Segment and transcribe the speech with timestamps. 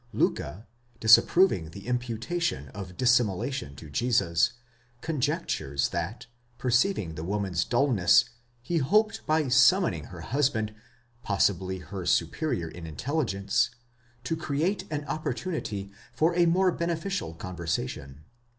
[0.15, 0.65] ® Liicke,
[0.99, 4.53] disapproving the imputation of dissimulation to Jesus,
[5.01, 6.25] conjectures that,
[6.57, 8.25] perceiving the woman's dulness,
[8.63, 10.73] he hoped by summoning her husband,
[11.21, 13.69] possibly her superior in in telligence,
[14.23, 18.21] to create an opportunity for a more beneficial conversation.